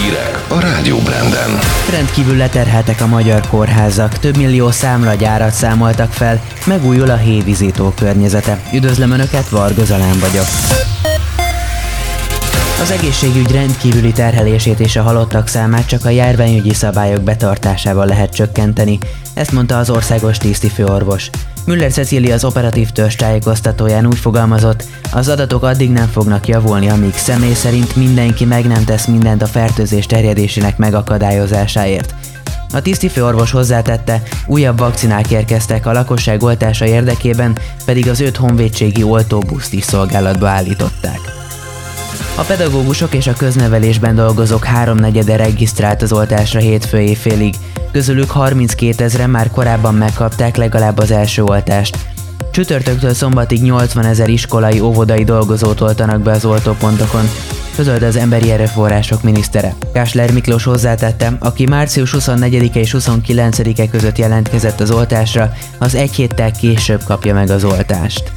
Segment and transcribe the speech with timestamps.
[0.00, 1.58] Hírek a Rádió Branden.
[1.90, 8.58] Rendkívül leterheltek a magyar kórházak, több millió számlagyárat számoltak fel, megújul a hévizító környezete.
[8.72, 10.46] Üdvözlöm Önöket, Varga Zalán vagyok.
[12.80, 18.98] Az egészségügy rendkívüli terhelését és a halottak számát csak a járványügyi szabályok betartásával lehet csökkenteni,
[19.34, 21.30] ezt mondta az országos tisztifőorvos.
[21.66, 27.14] Müller Cecília az operatív törzs tájékoztatóján úgy fogalmazott, az adatok addig nem fognak javulni, amíg
[27.14, 32.14] személy szerint mindenki meg nem tesz mindent a fertőzés terjedésének megakadályozásáért.
[32.72, 39.72] A tisztifőorvos hozzátette, újabb vakcinák érkeztek a lakosság oltása érdekében, pedig az öt honvédségi oltóbuszt
[39.72, 41.20] is szolgálatba állították.
[42.36, 47.54] A pedagógusok és a köznevelésben dolgozók háromnegyede regisztrált az oltásra hétfő éjfélig,
[47.94, 51.98] közülük 32 ezeren már korábban megkapták legalább az első oltást.
[52.52, 57.28] Csütörtöktől szombatig 80 ezer iskolai, óvodai dolgozót oltanak be az oltópontokon,
[57.76, 59.74] közölte az Emberi Erőforrások minisztere.
[59.92, 66.50] Kásler Miklós hozzátette, aki március 24-e és 29-e között jelentkezett az oltásra, az egy héttel
[66.50, 68.32] később kapja meg az oltást.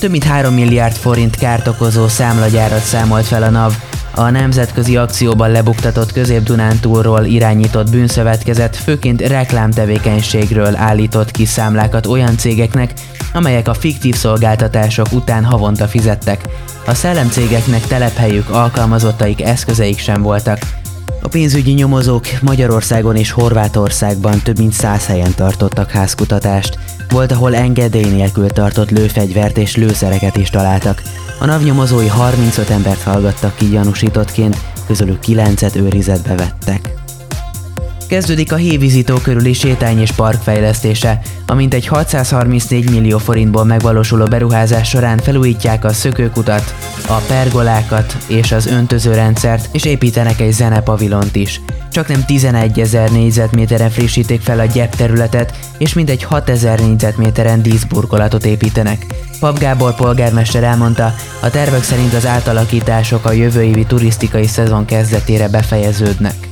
[0.00, 3.74] Több mint 3 milliárd forint kárt okozó számlagyárat számolt fel a NAV,
[4.14, 12.92] a nemzetközi akcióban lebuktatott Közép-Dunántúlról irányított bűnszövetkezet főként reklámtevékenységről állított ki számlákat olyan cégeknek,
[13.32, 16.48] amelyek a fiktív szolgáltatások után havonta fizettek.
[16.86, 20.79] A szellemcégeknek telephelyük, alkalmazottaik, eszközeik sem voltak.
[21.22, 26.78] A pénzügyi nyomozók Magyarországon és Horvátországban több mint száz helyen tartottak házkutatást.
[27.08, 31.02] Volt, ahol engedély nélkül tartott lőfegyvert és lőszereket is találtak.
[31.40, 36.99] A NAV nyomozói 35 embert hallgattak ki gyanúsítottként, közülük 9-et őrizetbe vettek.
[38.10, 44.88] Kezdődik a hévizító körüli sétány és park fejlesztése, amint egy 634 millió forintból megvalósuló beruházás
[44.88, 46.74] során felújítják a szökőkutat,
[47.06, 51.60] a pergolákat és az öntözőrendszert, és építenek egy zenepavilont is.
[51.90, 57.62] Csak nem 11 ezer négyzetméteren frissítik fel a gyep területet, és mindegy 6 ezer négyzetméteren
[57.62, 59.06] díszburkolatot építenek.
[59.40, 65.48] Pap Gábor polgármester elmondta, a tervek szerint az átalakítások a jövő évi turisztikai szezon kezdetére
[65.48, 66.49] befejeződnek.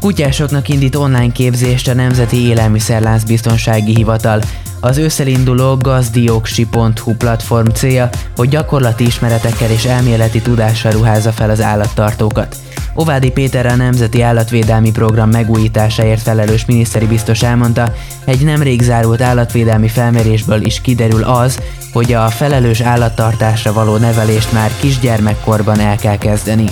[0.00, 4.40] Kutyásoknak indít online képzést a Nemzeti Élelmiszerlánc Biztonsági Hivatal.
[4.80, 11.60] Az ősszel induló gazdioksi.hu platform célja, hogy gyakorlati ismeretekkel és elméleti tudással ruházza fel az
[11.60, 12.56] állattartókat.
[12.94, 17.92] Ovádi Péter a Nemzeti Állatvédelmi Program megújításáért felelős miniszteri biztos elmondta,
[18.24, 21.60] egy nemrég zárult állatvédelmi felmérésből is kiderül az,
[21.92, 26.66] hogy a felelős állattartásra való nevelést már kisgyermekkorban el kell kezdeni.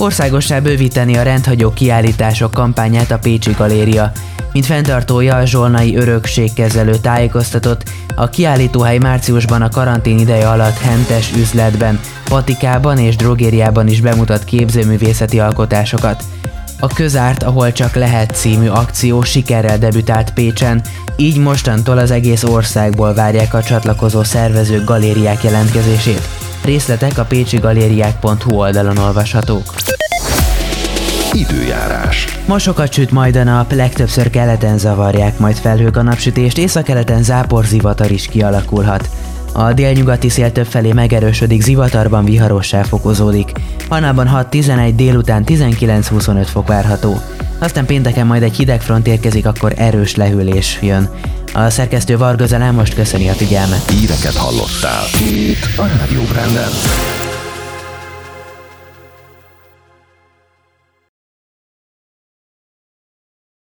[0.00, 4.12] Országossá bővíteni a rendhagyó kiállítások kampányát a Pécsi Galéria.
[4.52, 7.82] Mint fenntartója a zsolnai örökségkezelő tájékoztatott,
[8.14, 15.40] a kiállítóhely márciusban a karantén ideje alatt hentes üzletben, patikában és drogériában is bemutat képzőművészeti
[15.40, 16.22] alkotásokat.
[16.80, 20.82] A Közárt, ahol csak lehet című akció sikerrel debütált Pécsen,
[21.16, 26.47] így mostantól az egész országból várják a csatlakozó szervezők galériák jelentkezését.
[26.68, 29.74] Részletek a pécsigalériák.hu oldalon olvashatók.
[31.32, 32.38] Időjárás.
[32.46, 38.10] Ma sokat süt majd a nap, legtöbbször keleten zavarják majd felhők a napsütést, északkeleten záporzivatar
[38.10, 39.08] is kialakulhat.
[39.52, 43.52] A délnyugati szél többfelé megerősödik, zivatarban viharossá fokozódik.
[43.88, 47.20] Hanában 6-11, délután 19-25 fok várható.
[47.58, 51.08] Aztán pénteken majd egy hideg front érkezik, akkor erős lehűlés jön.
[51.52, 53.90] A szerkesztő Varga Zalán most köszöni a figyelmet.
[53.90, 55.04] Híreket hallottál.
[55.20, 57.27] Itt a Rádió Branden.